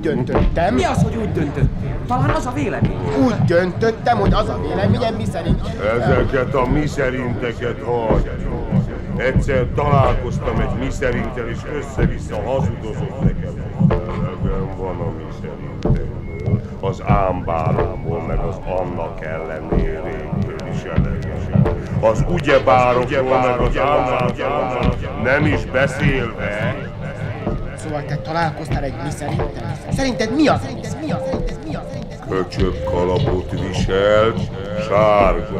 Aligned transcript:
döntöttem. 0.00 0.74
Mi 0.74 0.84
az, 0.84 1.02
hogy 1.02 1.16
úgy 1.16 1.32
döntöttél? 1.32 1.96
Talán 2.06 2.30
az 2.30 2.46
a 2.46 2.52
vélemény. 2.52 2.98
Úgy 3.24 3.34
döntöttem, 3.46 4.18
hogy 4.18 4.32
az 4.32 4.48
a 4.48 4.58
véleményem, 4.68 5.14
mi 5.14 5.24
szerint... 5.24 5.60
Ezeket 6.00 6.54
a 6.54 6.66
mi 6.66 6.86
szerinteket 6.86 7.82
hagy. 7.82 8.30
Egyszer 9.16 9.66
találkoztam 9.74 10.60
egy 10.60 10.78
mi 10.78 10.90
szerintel, 10.90 11.48
és 11.48 11.58
össze-vissza 11.78 12.42
hazudozott 12.44 13.20
nekem. 13.20 13.54
Elegem 13.90 14.68
van 14.76 15.00
a 15.00 15.10
mi 15.16 15.24
szerintekből, 15.40 16.60
az 16.80 17.02
ámbáromból, 17.06 18.22
meg 18.22 18.38
az 18.38 18.56
annak 18.66 19.24
ellenérékből 19.24 20.68
is 20.72 20.82
elegem. 20.82 21.62
Az 22.00 22.24
ugyebárokból, 22.28 23.38
meg 23.38 23.58
az 23.60 23.78
ámbárokból, 23.78 24.96
nem 25.22 25.46
is 25.46 25.64
beszélve. 25.64 26.57
Találkoztál 28.28 28.82
egy 28.82 28.94
mi 29.04 29.10
szerintem? 29.10 29.78
Szerinted 29.96 30.34
mi 30.34 30.48
az? 30.48 30.60
Mi 31.00 31.12
az? 31.12 31.20
Mi 31.66 31.74
az? 31.74 31.82
Mi 32.28 32.84
kalapot 32.90 33.50
viselt, 33.50 34.40
sárga 34.88 35.57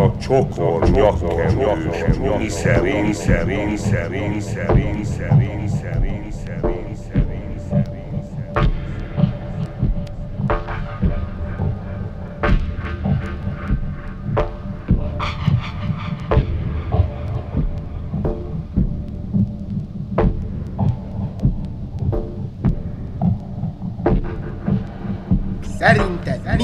a 0.00 0.12
csokor 0.18 0.90
nyakkendős, 0.90 2.18
mi 2.38 2.48
szerint, 2.48 3.14
szerint, 3.14 3.78
szerint, 3.78 3.78
szerint, 3.78 4.40
szerint, 4.42 5.04
szerint, 5.04 5.68
szerint, 5.68 5.89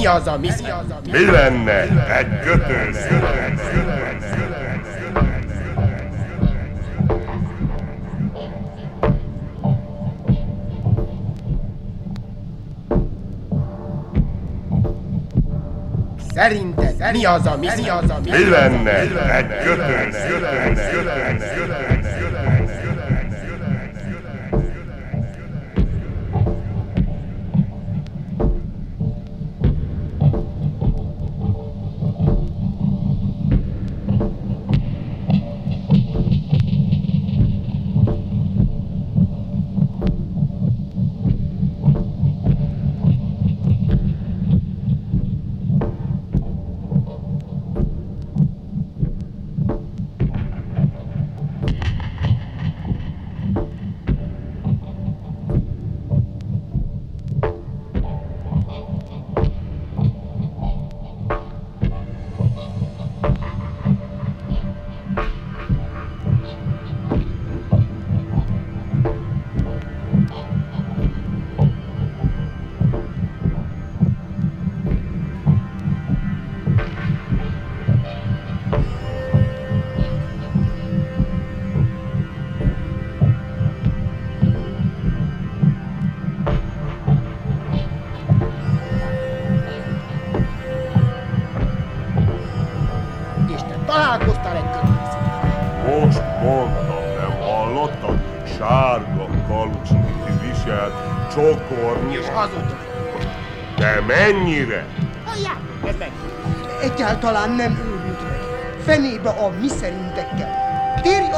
mi 0.07 0.12
az, 0.12 0.27
ami... 0.27 0.49
Mi 1.11 1.31
lenne 1.31 1.81
egy 2.16 2.27
götősz? 2.45 3.07
Szerinted 16.35 17.12
mi 17.12 17.25
az, 17.25 17.47
ami... 17.47 17.66
Mi 18.31 18.49
lenne 18.49 19.01
egy 19.37 19.47
götősz? 19.64 20.16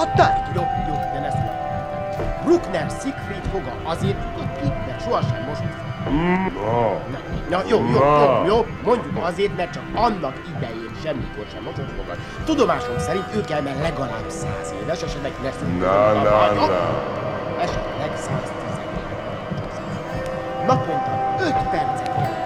A 0.00 0.12
tárgyra. 0.16 0.62
De 1.12 1.30
szólj. 1.30 1.56
Bruckner 2.44 2.90
Siegfried 3.00 3.44
foga 3.52 3.72
azért 3.84 4.16
jutott 4.24 4.61
ki, 4.61 4.68
mert 4.87 5.02
sohasem 5.02 5.44
most. 5.48 5.62
Na, 6.04 7.00
Na, 7.50 7.62
jó, 7.68 7.78
jó, 7.78 8.00
jó, 8.00 8.44
jó, 8.46 8.66
mondjuk 8.84 9.24
azért, 9.24 9.56
mert 9.56 9.72
csak 9.72 9.82
annak 9.94 10.34
idején 10.56 10.90
semmikor 11.04 11.46
sem 11.52 11.62
mocsot 11.62 11.90
fogad. 11.96 12.16
Tudomásom 12.44 12.98
szerint 12.98 13.24
ő 13.34 13.40
kell, 13.40 13.61
mert 13.61 13.80
legalább 13.82 14.28
száz 14.28 14.74
éves, 14.82 15.02
esetleg 15.02 15.32
lesz. 15.42 15.61
na, 15.78 16.12
na, 16.12 16.54
na. 16.54 16.66
Esetleg 17.61 18.16
110 18.16 18.58
Naponta 20.66 21.37
5 21.40 21.52
percet 21.70 22.12
kell. 22.14 22.37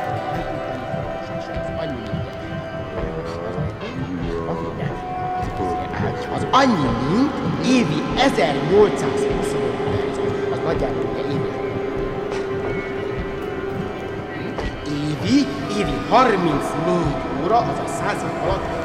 Az 6.35 6.47
annyi, 6.51 6.89
mint 7.11 7.42
évi 7.65 8.03
1825 8.17 9.71
perc. 9.85 10.17
Az 10.53 10.59
nagyjából 10.65 11.05
ugye 11.13 11.23
évi. 11.23 11.51
Évi, 14.87 15.47
évi 15.79 15.97
34 16.11 16.63
óra, 17.45 17.57
azaz 17.57 17.91
100 17.91 18.23
év 18.23 18.43
alatt 18.45 18.83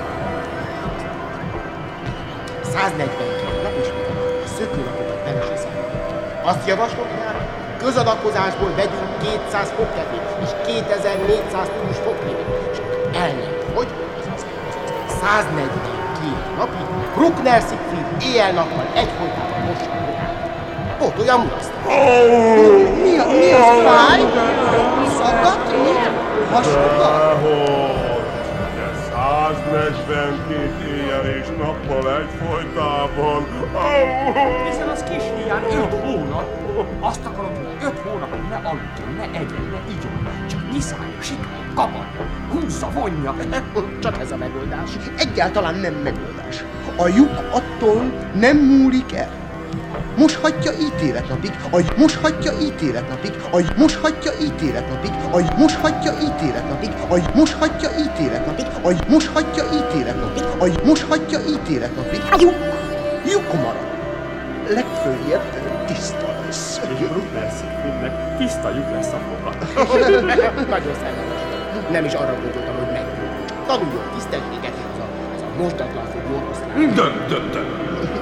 142 2.63 3.61
nap 3.63 3.73
és 3.81 3.87
a 3.87 4.47
szökőnapokat 4.57 5.25
nem 5.25 5.37
is 5.37 5.49
hiszem. 5.49 5.71
Azt 6.43 6.67
javaslom, 6.67 7.07
hogy 7.07 7.45
közadakozásból 7.77 8.71
vegyünk 8.75 9.17
200 9.21 9.69
fogkefét 9.77 10.21
és 10.43 10.49
2400 10.65 11.67
tudós 11.67 11.97
fogkefét. 12.05 12.45
És 12.71 12.77
elment, 13.13 13.63
hogy? 13.75 13.87
Azaz, 14.19 14.45
azaz 14.69 15.17
142 15.21 15.97
napig 16.57 16.85
Bruckner 17.15 17.61
Siegfried 17.67 18.06
éjjel-nappal 18.21 18.85
egyfolytában 18.93 19.61
mossa 19.67 19.91
a 19.91 19.97
fogát. 20.05 20.35
Pótolja 20.97 21.33
a 21.33 21.37
mulasztát. 21.37 21.85
Mi, 23.03 23.17
a, 23.17 23.25
mi 23.27 23.51
az 23.51 23.67
fáj? 23.85 24.21
Szakadt? 25.17 25.67
Dehogy, 26.97 28.23
de 28.75 28.87
142 29.09 30.85
éjjel 30.87 31.25
és 31.39 31.47
nappal 31.57 32.05
egyfolytában. 32.21 33.45
Hiszen 34.69 34.87
az 34.87 35.03
kis 35.03 35.23
hiány 35.35 35.63
öt 35.71 35.93
hónap. 36.03 36.45
Azt 36.99 37.25
akarod, 37.25 37.51
hogy 37.57 37.87
öt 37.87 37.99
hónapot 37.99 38.49
ne 38.49 38.55
aludjon, 38.55 39.13
ne 39.17 39.23
egyen, 39.23 39.67
ne 39.71 39.91
igyon. 39.93 40.27
Csak 40.49 40.71
nyiszálja, 40.71 41.21
sikálja, 41.21 41.66
kaparja, 41.77 42.25
húzza, 42.51 42.89
vonja. 42.93 43.35
Csak 44.03 44.19
ez 44.19 44.31
a 44.31 44.37
megoldás. 44.37 44.89
Egyáltalán 45.17 45.75
nem 45.75 45.93
megoldás. 45.93 46.63
A 46.95 47.07
lyuk 47.07 47.39
attól 47.51 48.29
nem 48.33 48.57
múlik 48.57 49.13
el. 49.13 49.29
moshatja 50.17 50.71
ítéletnapig, 50.71 51.51
a 51.71 51.79
moshatja 51.97 52.51
ítéletnapig, 52.61 53.31
a 53.51 53.59
moshatja 53.77 54.31
ítéletnapig, 54.41 55.11
a 55.31 55.57
moshatja 55.57 56.11
ítéletnapig, 56.27 56.89
a 57.09 57.35
moshatja 57.35 57.89
ítéletnapig, 57.99 58.65
a 58.83 59.09
moshatja 59.09 59.63
ítéletnapig, 59.79 60.43
a 60.59 60.85
moshatja 60.85 61.39
ítéletnapig. 61.49 62.21
Lyuk, 62.39 62.55
lyuk 63.25 63.53
marad. 63.53 63.87
Legfőjebb 64.69 65.85
tiszta 65.87 66.27
lesz. 66.45 66.79
Bruckner 66.79 67.51
Siegfriednek 67.59 68.37
tiszta 68.37 68.69
lyuk 68.69 68.91
lesz 68.91 69.13
a 69.13 69.19
foga. 69.27 69.51
Nagyon 70.75 70.93
szerelmes. 70.93 71.36
Nem 71.91 72.05
is 72.05 72.13
arra 72.13 72.33
gondoltam, 72.41 72.75
hogy 72.75 72.91
megjön. 72.91 73.45
Tanuljon 73.67 74.09
tisztességet, 74.13 74.73
ez 74.93 74.99
a, 74.99 75.07
ez 75.35 75.41
a 75.41 75.61
mosdatlan 75.61 76.05
fogú 76.05 76.35
oroszlán. 76.35 76.93
Dön, 76.95 77.13
dön, 77.27 77.49
dön. 77.51 78.16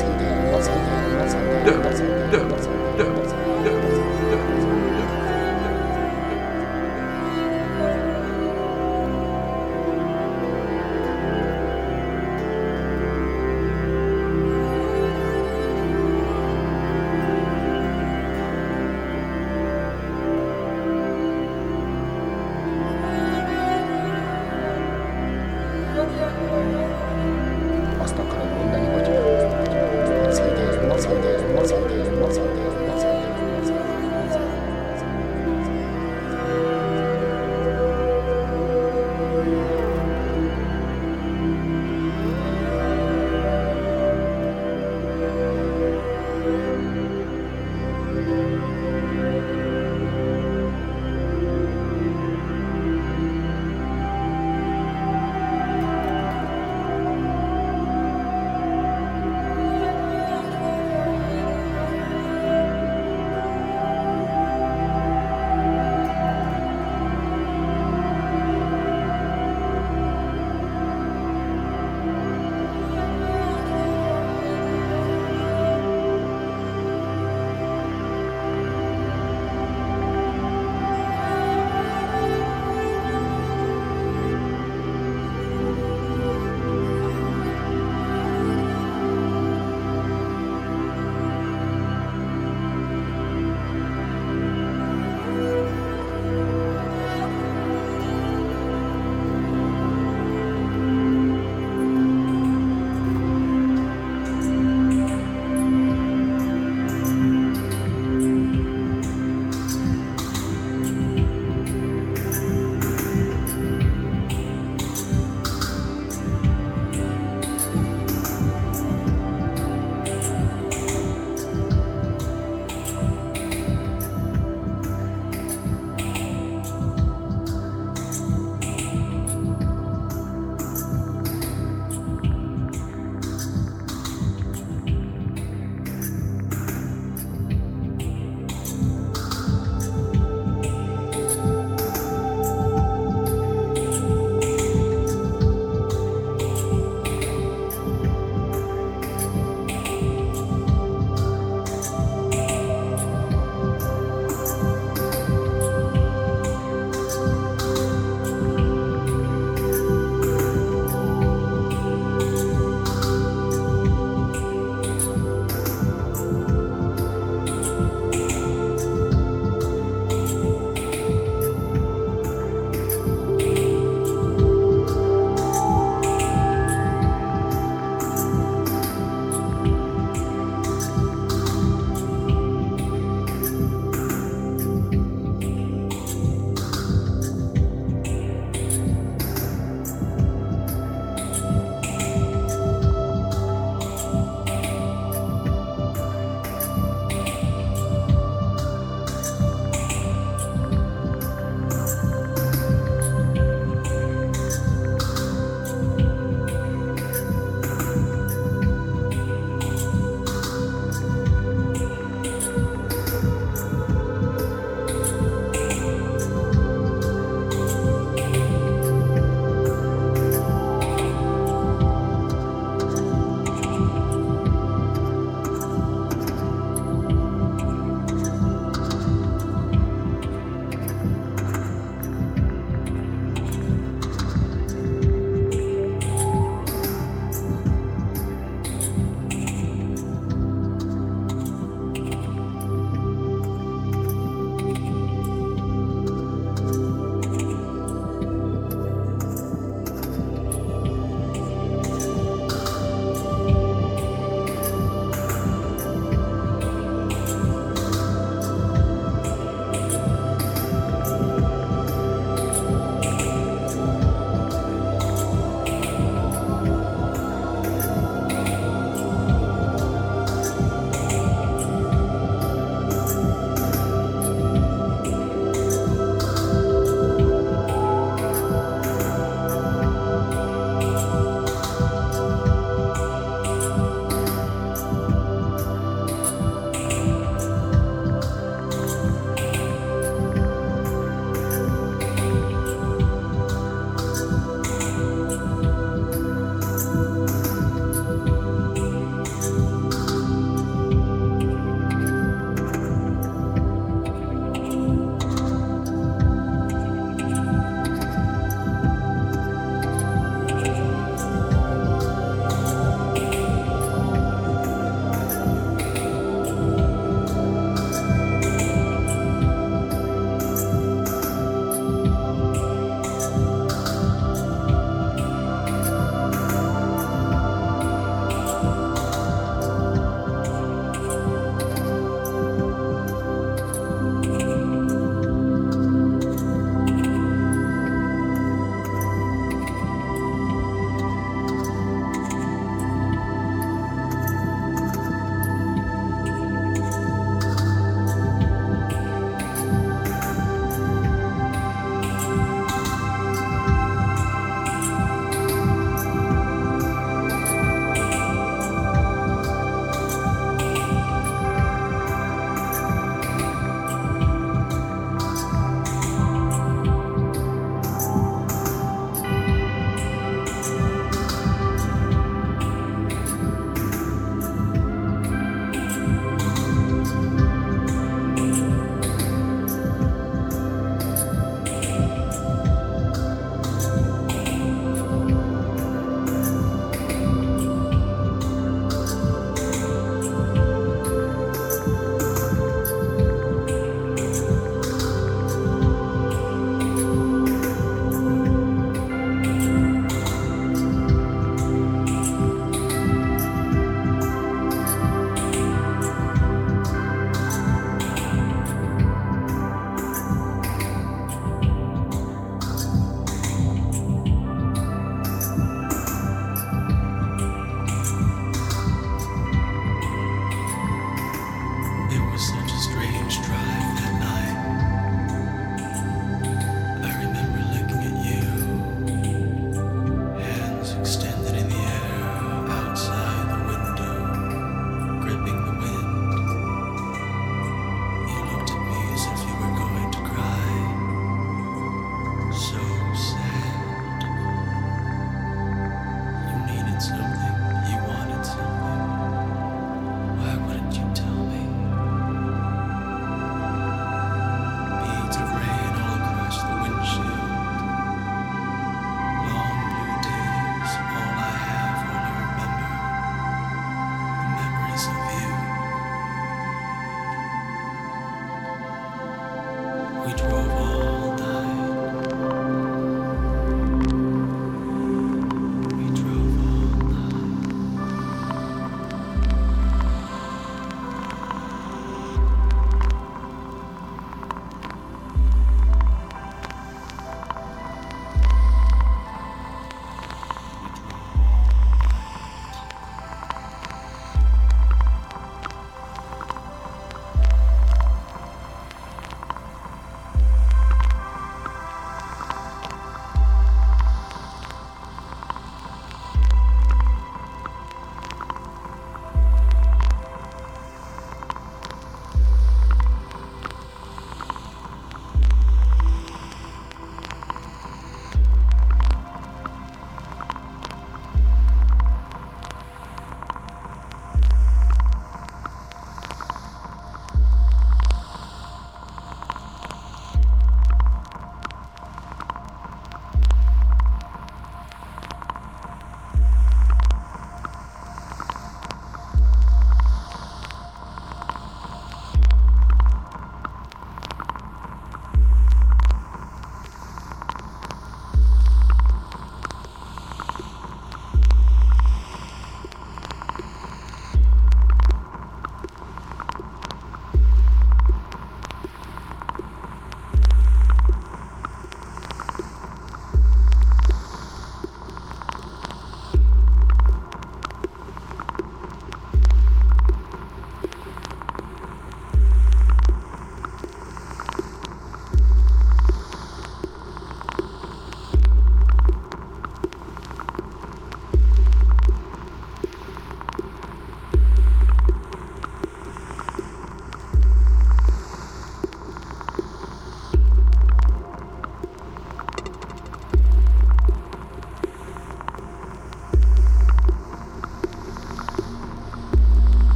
دهبر 0.00 0.60
دهبر 1.64 1.92
دهبر 2.32 2.58
دهبر 2.98 3.49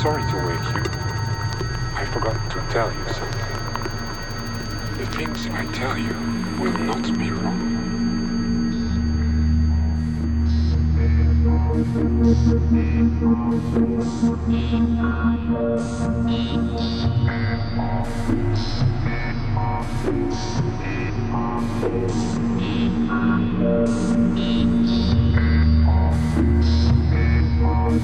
sorry 0.00 0.22
to 0.22 0.36
wake 0.46 0.74
you. 0.74 0.82
I 1.94 2.06
forgot 2.10 2.50
to 2.52 2.58
tell 2.72 2.90
you 2.90 3.04
something. 3.12 3.50
The 4.96 5.04
things 5.14 5.46
I 5.48 5.66
tell 5.74 5.98
you 5.98 6.14
will 6.58 6.78
not 6.78 7.02
be 7.18 7.30
wrong. 7.30 7.70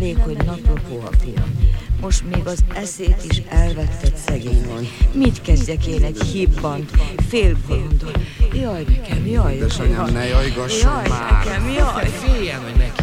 elég, 0.00 0.18
hogy 0.18 0.36
naplopó 0.36 1.00
a 1.12 1.16
fiam. 1.16 1.58
Most 2.00 2.24
még 2.34 2.46
az 2.46 2.64
eszét 2.74 3.24
is 3.30 3.42
elvetted 3.48 4.16
szegény 4.16 4.64
van. 4.68 4.88
Mit 5.12 5.40
kezdjek 5.42 5.86
én 5.86 6.04
egy 6.04 6.22
hibbant, 6.22 6.90
félbolondon? 7.28 8.12
Jaj 8.52 8.84
nekem, 8.88 9.26
jaj. 9.26 9.54
Édesanyám, 9.54 10.12
ne 10.12 10.26
jajgasson 10.26 10.92
jaj, 10.92 11.08
már. 11.08 11.44
Jaj 11.44 11.56
nekem, 11.58 11.68
jaj. 11.68 12.06
Féljen, 12.06 12.60
hogy 12.60 12.76
neki 12.76 12.99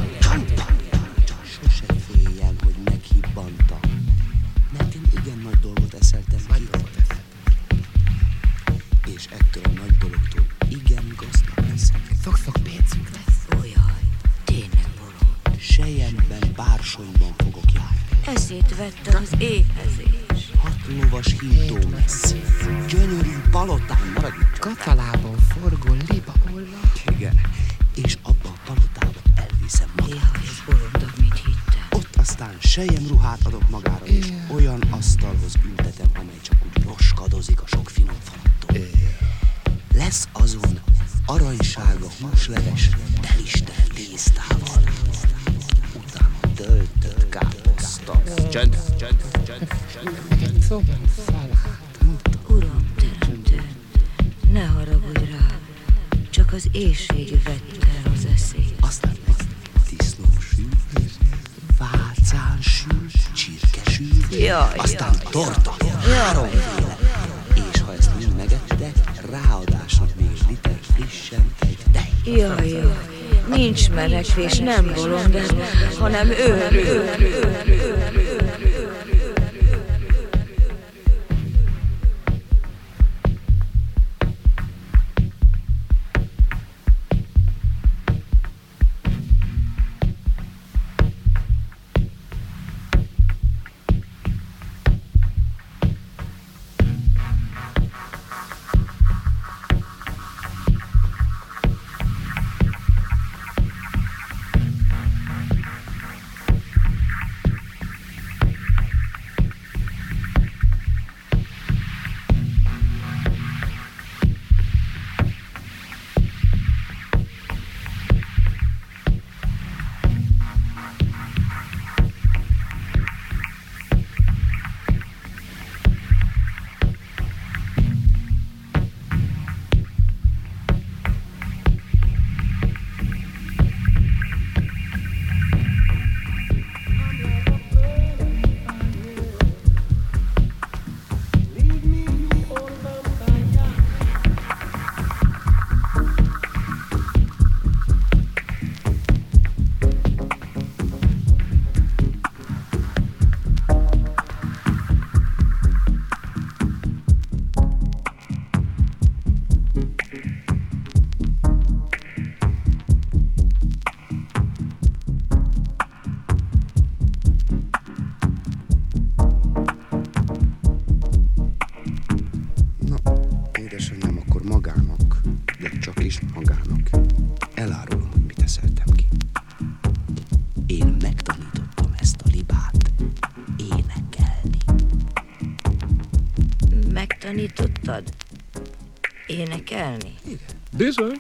énekelni? 189.72 190.14
Igen. 190.26 190.40
Bizony. 190.78 191.20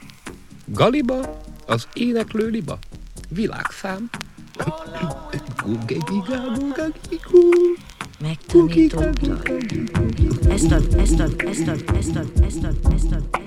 Galiba, 0.66 1.42
az 1.66 1.88
éneklő 1.94 2.48
liba. 2.48 2.80
Világszám. 3.30 4.10
Megtanítottad. 8.20 9.52
Ezt 10.50 10.72
ad, 10.72 10.94
ezt 10.98 11.20
ad, 11.20 11.44
ezt 11.48 11.68
ad, 11.68 11.84
ezt 11.96 12.16
ad, 12.16 12.32
ezt 12.44 12.64
ad, 12.64 12.64
ezt 12.64 12.64
ad, 12.64 12.94
ezt 12.94 13.12
ad. 13.12 13.47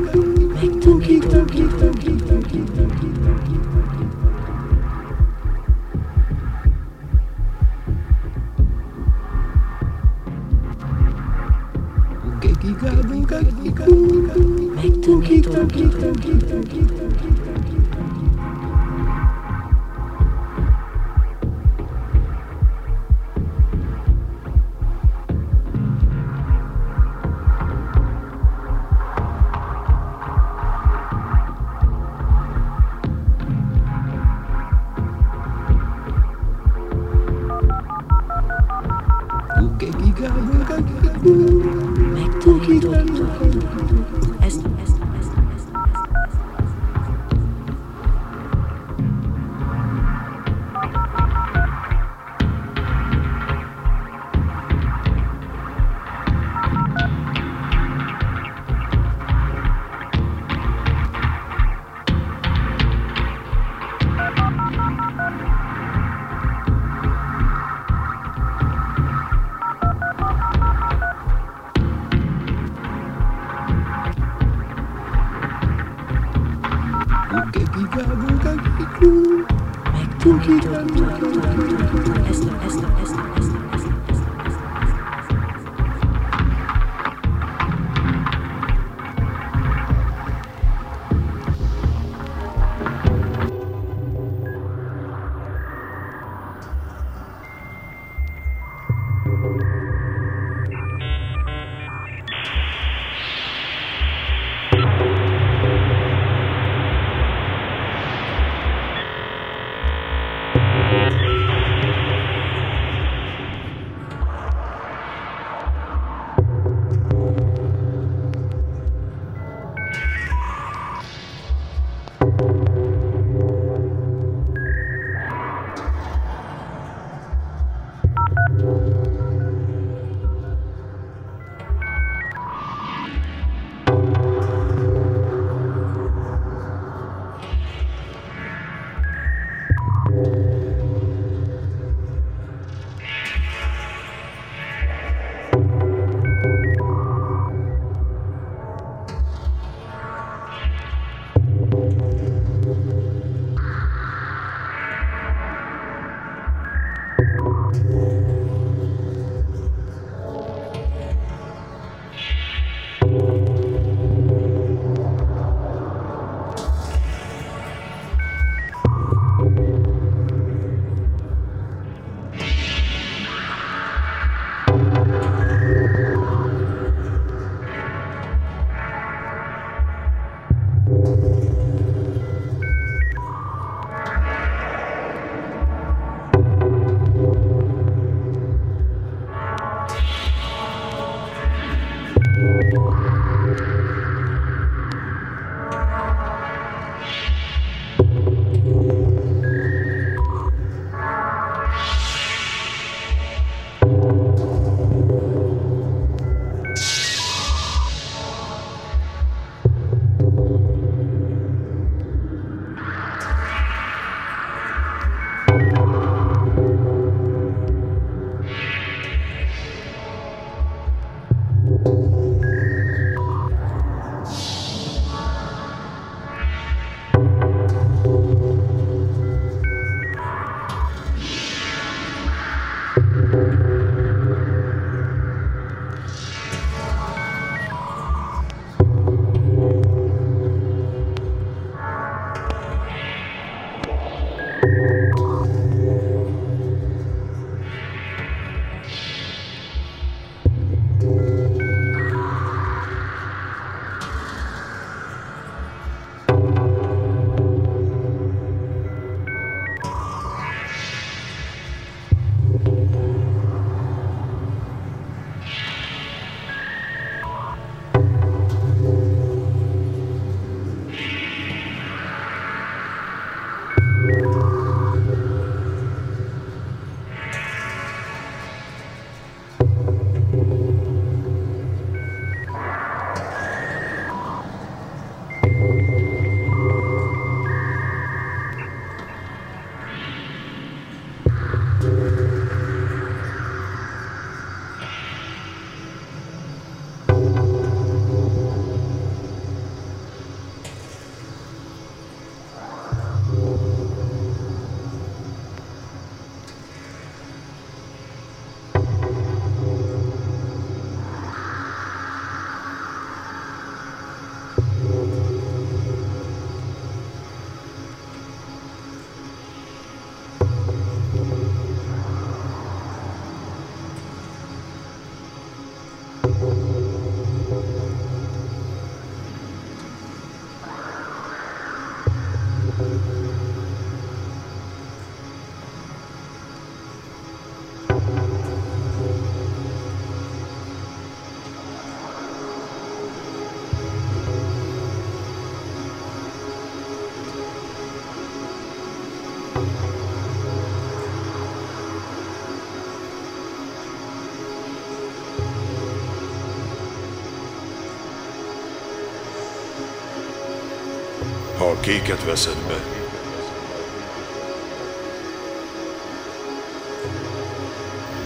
Kéket 361.81 362.23
veszed 362.23 362.57
be, 362.67 362.79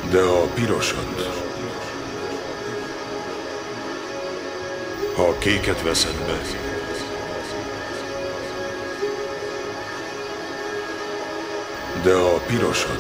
de 0.10 0.20
a 0.20 0.46
pirosat, 0.54 1.34
ha 5.16 5.24
a 5.24 5.38
kéket 5.38 5.82
veszed 5.82 6.16
be, 6.26 6.42
de 12.04 12.14
a 12.14 12.38
pirosat, 12.46 13.00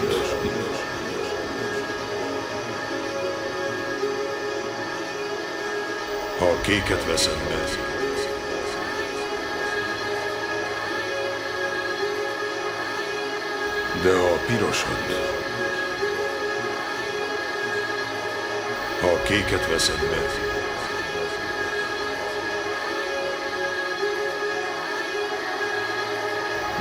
ha 6.40 6.46
a 6.46 6.62
kéket 6.62 7.06
veszed 7.06 7.38
be, 7.48 7.95
de 14.48 15.46
ha 19.02 19.08
a 19.12 19.22
kéket 19.22 19.68
veszed 19.68 20.00
be, 20.10 20.22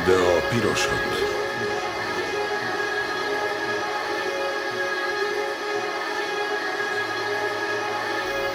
de 0.07 0.17
ha 0.17 0.37
a 0.37 0.49
pirosat, 0.49 0.93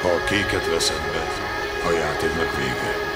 ha 0.02 0.10
a 0.10 0.24
kéket 0.24 0.68
veszed 0.68 1.12
be, 1.12 1.28
a 1.88 1.92
játéknak 1.92 2.58
vége. 2.58 3.09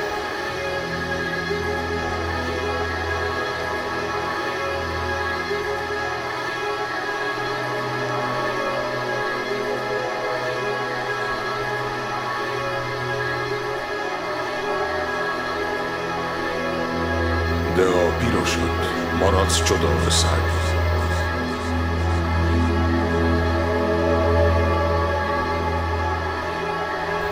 Maradsz 19.54 19.70
csodaországban. 19.70 20.62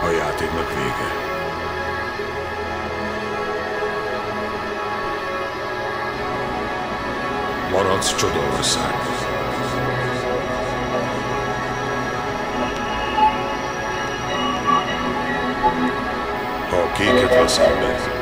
A 0.04 0.10
játéknak 0.10 0.74
vége. 0.74 1.10
Maradsz 7.72 8.16
csodaországban. 8.16 9.00
Ha 16.70 16.78
a 16.78 16.92
kéket 16.92 17.30
veszed 17.30 17.80
be, 17.80 18.22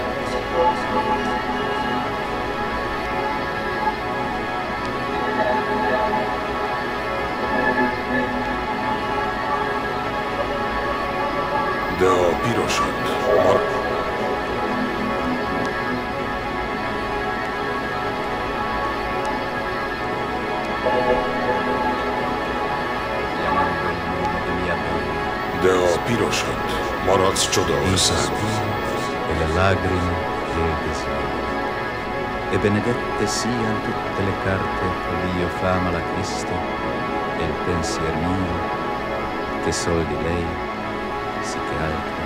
De 25.61 25.69
a 25.69 25.99
pirosat 26.05 26.69
maradsz 27.05 27.49
csodaországban. 27.49 28.79
e 29.29 29.33
le 29.37 29.47
lagrime 29.53 30.13
e 30.55 30.59
il 30.59 30.75
desiderio. 30.85 31.47
E 32.51 32.57
benedette 32.57 33.27
siano 33.27 33.81
tutte 33.81 34.23
le 34.23 34.33
carte 34.43 34.85
che 35.03 35.31
Dio 35.31 35.47
fama 35.59 35.91
la 35.91 36.01
Cristo 36.13 36.51
e 37.37 37.43
il 37.43 37.53
pensier 37.65 38.15
mio 38.15 38.77
che 39.63 39.71
sol 39.71 40.05
di 40.05 40.15
lei 40.23 40.45
si 41.41 41.57
che 41.57 41.75
altri 41.83 42.18